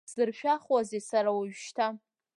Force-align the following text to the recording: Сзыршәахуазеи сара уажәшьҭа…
Сзыршәахуазеи 0.09 1.01
сара 1.09 1.29
уажәшьҭа… 1.37 1.87